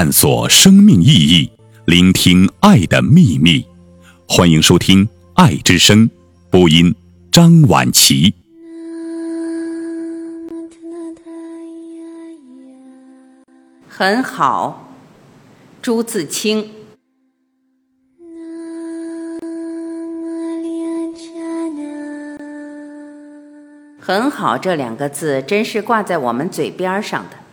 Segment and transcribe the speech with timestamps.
[0.00, 1.50] 探索生命意义，
[1.84, 3.66] 聆听爱的秘密。
[4.28, 6.08] 欢迎收听《爱之声》
[6.52, 6.94] 播音，
[7.32, 8.32] 张晚琪。
[13.88, 14.88] 很好，
[15.82, 16.70] 朱自清。
[23.98, 27.47] 很好，这两个字真是挂在我们嘴边上的。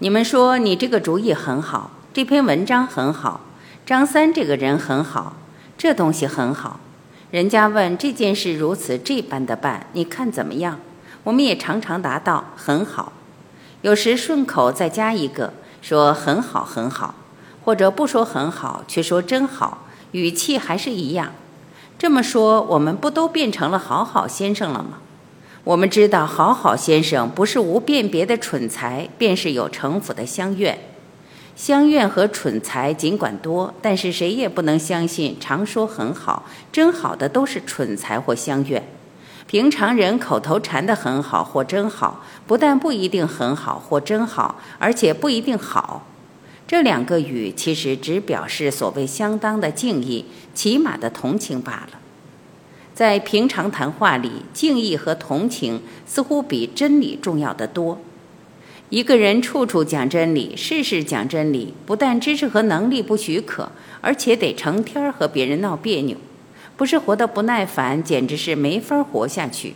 [0.00, 3.40] 你们说你这个主意很好，这篇文章很好，
[3.84, 5.34] 张三这个人很好，
[5.76, 6.78] 这东西很好。
[7.32, 10.78] 人家问这件事如此这般的办，你看怎么样？
[11.24, 13.12] 我们也常常答道很好，
[13.82, 17.16] 有时顺口再加一个说很好很好，
[17.64, 21.32] 或者不说很好，却说真好，语气还是一样。
[21.98, 25.00] 这么说，我们不都变成了好好先生了吗？
[25.68, 30.78] 我们知道，好好先生不是无辨别的蠢材，便是有城府的乡愿。
[31.54, 38.82] 乡愿和蠢材尽管多，但是谁也不能相信，常说很好、真好的都是蠢材或乡愿。
[39.46, 46.06] 平常人口头禅的很好或真好，不但不一定很好或真好，而且不一定好。
[46.66, 50.24] 这两个语其实只表示所谓相当的敬意、
[50.54, 51.98] 起码的同情罢了。
[52.98, 58.00] 在平常谈话里，敬意和同情似乎比真理重要得多。
[58.90, 66.16] 一个人处处讲真理，事事讲真理，不但知识和能力不许可，而且得成天儿和别人闹别扭，
[66.76, 69.74] 不是活得不耐烦，简直是没法活下去。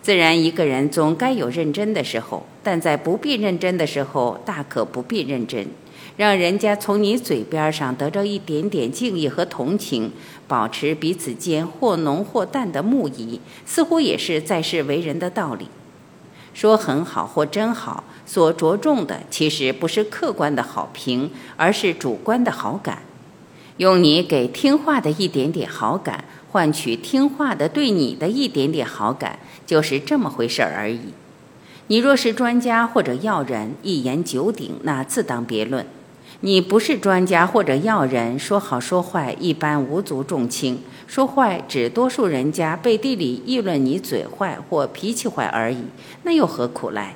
[0.00, 5.66] 自然，一个人总该有认真的时候，但在不必认真的时候，大可不必认真。
[6.16, 10.12] 让人家从你嘴边上得着一点点敬意和同情，
[10.46, 15.68] 保持彼此间或浓或淡的慕谊，似乎也是在世为人的道理。
[16.52, 23.02] 说很好或真好，所着重的其实不是客观的好评，而是主观的好感。
[23.78, 31.14] 用你给听话的一点点好感，换取听话的对你的一点点好感，就是这么回事而已。
[31.86, 35.86] 你若是专家或者要人，一言九鼎，那自当别论。
[36.42, 45.84] 你不是专家或者要人，说好说坏一般无足重轻，说坏只多数人家背地里议论你嘴坏或脾气坏而已，
[46.22, 47.14] 那又何苦来？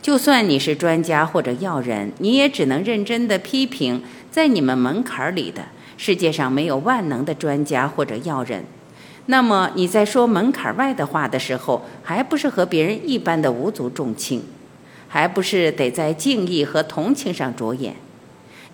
[0.00, 5.62] 就算你是专家或者要人，你也只能认真的批评在你们门槛里的
[5.96, 8.64] 世界上没有万能的专家或者要人。
[9.26, 14.44] 那么你在说门槛外的话的时候，还不是和别人一般的无足重轻，
[15.08, 17.96] 还不是得在敬意和同情上着眼？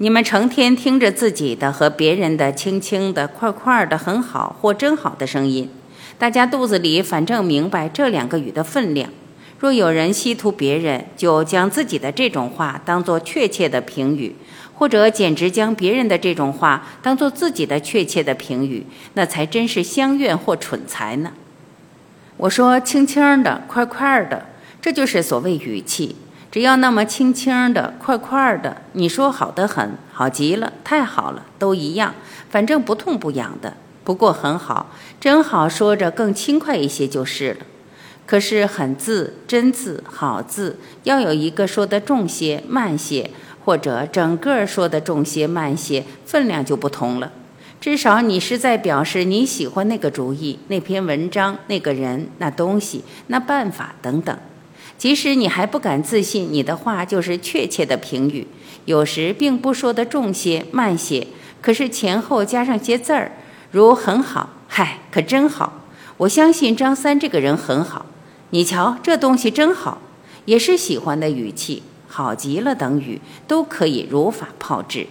[0.00, 5.69] 你们成天听着自己的和别人的轻轻的、快快的、很好或真好的声音，
[6.16, 9.10] 大家肚子里反正明白这两个语的分量。
[9.59, 14.36] 若有人稀图别人，就将自己的这种话当作确切的评语，
[14.72, 21.32] 或者简直将别人的这种话当作自己的确切的评语，那才真是相怨或蠢材呢。
[22.36, 24.47] 我说轻轻的、快快的，
[24.80, 26.15] 这就是所谓语气。
[26.50, 32.14] 只要那么轻轻的、快快的，你说好的很，好极了，太好了，都一样，
[32.48, 33.75] 反正不痛不痒的。
[34.03, 37.66] 不过很好，真好，说着更轻快一些就是了。
[38.25, 43.30] 可是很字、真字、好字，要有一个说的重些、慢些，
[43.65, 47.32] 或者整个说的重些、慢些，分量就不同了。
[47.80, 54.36] 至少你是在表示你喜欢那个主意、那篇文章、那个人、那东西、那办法等等。
[54.98, 58.48] 即使你还不敢自信，你的话就是确切的评语，
[58.84, 61.28] 有时并不说的重些、慢些，
[61.62, 63.31] 可是前后加上些字儿，
[63.70, 65.84] 如很好，嗨，可真好。
[66.16, 68.06] 我相信张三这个人很好，
[68.50, 69.98] 你瞧这东西真好，
[70.47, 75.06] 也是喜欢的语气，好极了等语都可以如法炮制。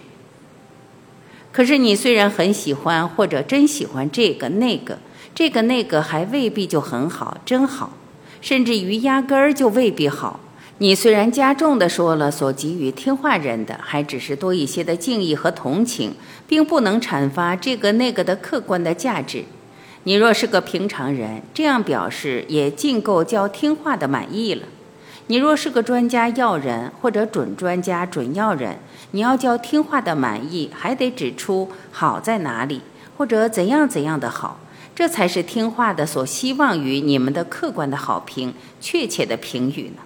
[1.50, 4.98] 可是你虽然很喜欢，或者真喜欢这个那个，
[5.34, 7.94] 这个那个还未必就很好，真好。
[8.40, 10.40] 甚至于压根儿就未必好。
[10.78, 16.14] 你虽然加重的说了，所给予听话人的还只是多一些的敬意和同情，
[16.46, 19.44] 并不能阐发这个那个的客观的价值。
[20.04, 24.62] 你若是个平常人，这样表示也尽够叫听话的满意了。
[25.26, 28.78] 你若是个专家要人或者准专家准要人，
[29.10, 32.80] 你要叫听话的满意，还得指出好在哪里，
[33.16, 34.60] 或者怎样怎样的好。
[34.98, 40.02] 这才是听话的所希望于你们的客观的好评、确切的评语呢。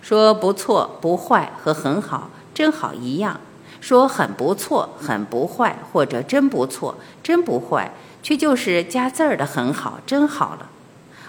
[0.00, 3.40] 说不错、不坏和很好、真好一样；
[3.80, 7.90] 说很不错、很不坏或者真不错、真不坏，
[8.22, 10.68] 却就是加字儿的很好、真好了。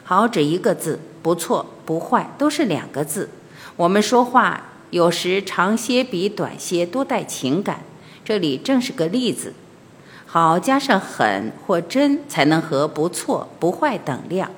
[0.04, 3.32] 好只一个字，不错、不坏都是两个字。
[3.76, 7.80] 我们说话有时长些比短些多带情感，
[8.24, 9.56] 这里正是个例子。
[10.30, 14.52] 好加上很或真，才能和不错不坏等量。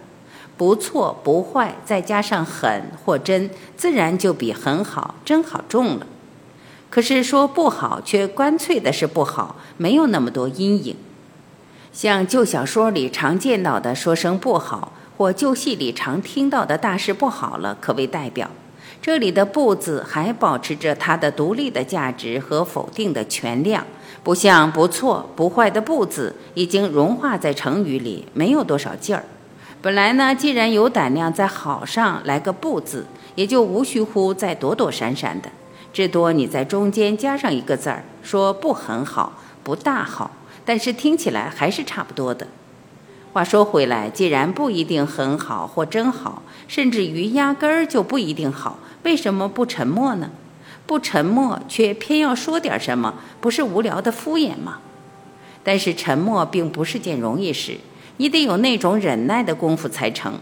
[0.58, 6.06] 不错不坏再加上很或真，自然就比很好真好重了。
[6.90, 10.98] 可是说不好，却干脆的是不好，没有那么多阴影。
[11.94, 18.50] 像旧小说里常见到的说声不好，或旧戏里常听到的大事不好了，可为代表。
[19.02, 23.86] 这里的“不”字还保持着它的独立的价值和否定的全量，
[24.24, 29.24] 不像“不错不坏”的“不”字已经融化在成语里，没有多少劲儿。
[29.82, 33.06] 本来呢，既然有胆量在“好”上来个“不”字，
[33.36, 35.50] 也就无需乎再躲躲闪闪的。
[35.94, 39.32] 至多你在中间加上一个字儿，说不很好，
[39.64, 40.32] 不大好，
[40.66, 42.46] 但是听起来还是差不多的。
[43.32, 50.32] 话说回来，既然不一定很好或真好，甚至于压根儿就不一定好，为什么不沉默呢？
[50.88, 54.80] 不沉默却偏要说点什么，不是无聊的敷衍吗？
[55.64, 57.78] 但是沉默并不是件容易事，
[58.18, 60.40] 你得有那种忍耐的功夫才成。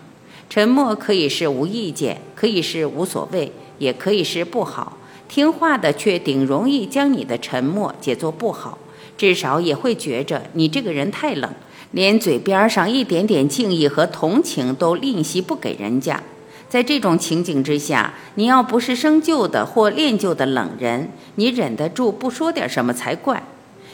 [0.49, 4.95] 沉默可以是无意见，可以是无所谓，也可以是不好。
[5.27, 8.77] 听话的却顶容易将你的沉默解作不好，
[9.17, 11.53] 至少也会觉着你这个人太冷，
[11.91, 16.21] 连嘴边上一点点敬意和同情都吝惜不给人家。
[16.69, 23.41] 在这种情景之下，你要不是生旧的或恋旧的冷人，你忍得住不说点什么才怪。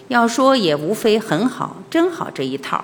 [0.07, 2.83] 要说也无非很好、真好这一套。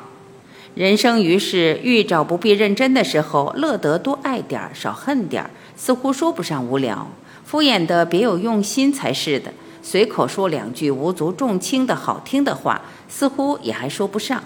[0.75, 7.07] 人生于世，遇着不必认真的时候，乐得多爱点儿少恨点儿似乎说不上无聊。
[7.43, 9.51] 敷衍的别有用心才是的，
[9.81, 12.79] 随口说两句无足重轻的好听的话，
[13.09, 14.43] 似乎也还说不上。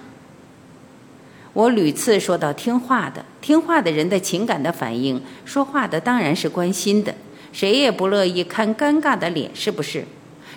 [1.53, 7.13] 我屡次说到听话的，听话的人的情感的反应，说话的当然是关心的，
[7.51, 10.05] 谁也不乐意看尴尬的脸，是不是？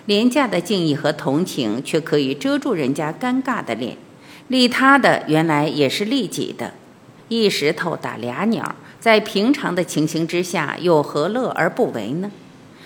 [0.07, 3.95] 廉价的敬意和同情却可以遮住人家尴尬的脸，
[4.47, 6.73] 利他的原来也是利己的，
[7.27, 8.75] 一石头打俩鸟。
[8.99, 12.31] 在平常的情形之下，又何乐而不为呢？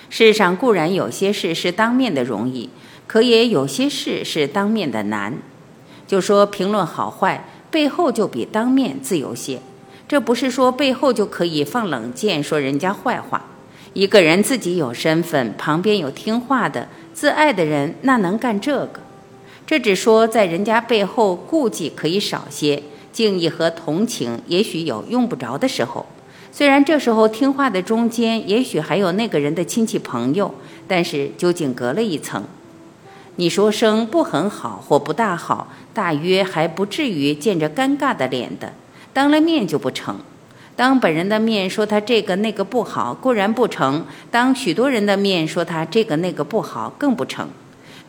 [0.10, 2.69] 世上固然有些事是当面的容易，
[3.07, 5.38] 可也有些事是当面的难。
[6.06, 9.59] 就说评论好坏，背后就比当面自由些。
[10.07, 13.45] 这不是说背后就可以放冷箭说人家坏话。
[13.94, 19.00] 一个人自己有身份，旁边有听话的、自爱的人，那能干这个？
[19.65, 22.83] 这只说在人家背后顾忌可以少些。
[23.12, 26.06] 敬意和同情也许有用不着的时候，
[26.50, 30.56] 虽然这时候听话的中间也许还有那个人的亲戚朋友，
[30.88, 32.44] 但是究竟隔了一层。
[33.42, 38.72] 你说声不很好或不大好，大约还不至于见着尴尬的脸的。
[39.14, 40.20] 当了面就不成，
[40.76, 47.50] 当本人的面说他这个那个不好固然不成，当许多人的面说他这个那个不好更不成。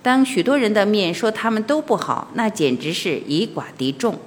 [0.02, 4.18] 当许多人的面说他们都不好，那简直是以寡敌众。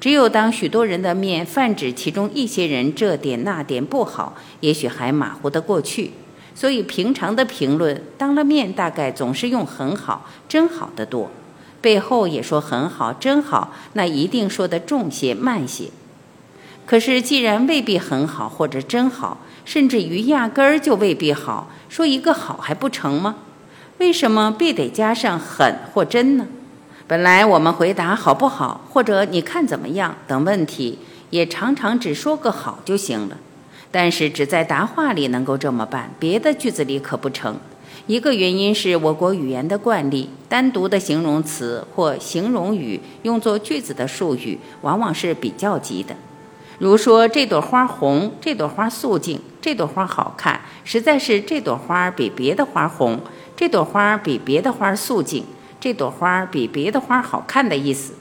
[0.00, 6.12] 只有当许多人的面泛指其中一些人这点那点不好，也许还马虎得过去。
[6.54, 11.30] 所以平常的评论，当了面大概总是用很好、真好的多，
[11.80, 15.86] 背后也说很好、真好，那一定说的重些、慢些。
[16.86, 23.36] 可是既然未必很好或者真好，甚至于压根儿就未必好，说一个好还不成吗？
[23.98, 26.46] 为什么必得加上狠或真呢？
[27.06, 30.98] 本来我们回答好不好，或者你看怎么样等问题，
[31.30, 33.36] 也常常只说个好就行了。
[33.94, 37.56] 但是只在答话里能够这么办，别的句子里可不成。
[38.08, 46.16] 一个原因是我国语言的惯例，单独的形容词或形容语用作句子的术语，往往是比较级的。
[46.80, 53.20] 如说这朵花红，这朵花素净，这朵花好看，实在是这朵花比别的花红，
[53.56, 55.44] 这朵花比别的花素净。
[55.80, 58.14] 这朵花比别的花好看的意思，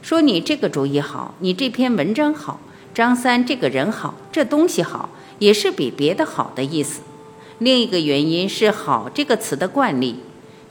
[0.00, 2.60] 说你这个主意好，你这篇文章好，
[2.94, 5.08] 张三这个人好，这东西好，
[5.38, 7.00] 也是比别的好的意思。
[7.58, 10.20] 另一个原因是“好”这个词的惯例，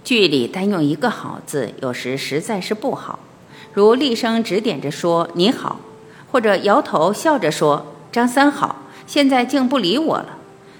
[0.03, 3.19] 句里单用一个“好”字，有时实在是不好。
[3.73, 5.79] 如厉声指点着说“你好”，
[6.31, 10.37] 或者摇头笑着说“张三好”，现在竟不理我了。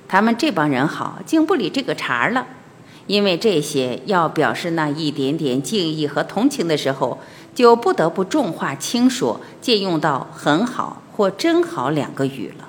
[0.07, 2.45] 他们这帮人好，竟不理这个茬了。
[3.07, 7.19] 因为这些要表示那一点点敬意和同情的时候，
[7.55, 12.67] 就不得不重话轻说，借用到“很好”我真好两个语了。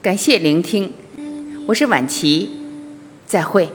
[0.00, 0.92] 感谢聆听，
[1.66, 2.63] 我是婉琪。
[3.26, 3.70] 再会。